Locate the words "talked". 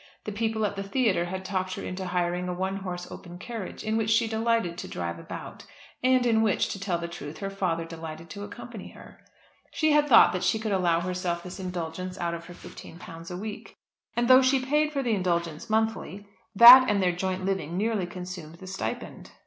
1.45-1.75